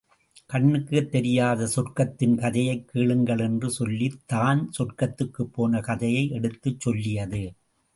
கண்ணுக்குத் 0.49 1.11
தெரியாத 1.11 1.67
சொர்க்கத்தின் 1.75 2.35
கதையைக் 2.37 2.87
கேளுங்கள் 2.87 3.39
என்று 3.39 3.69
சொல்லித் 3.69 4.21
தான் 4.25 4.71
சொர்க்கத்துக்குப்போன 4.79 5.81
கதையை 5.81 6.29
எடுத்துச் 6.29 6.79
சொல்லியது. 6.79 7.43